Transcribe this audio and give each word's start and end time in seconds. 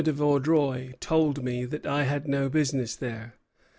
de 0.03 0.11
Vaudreuil 0.11 0.93
told 0.99 1.43
me 1.43 1.67
I 1.85 2.01
had 2.05 2.27
no 2.27 2.49
business 2.49 2.95
there. 2.95 3.35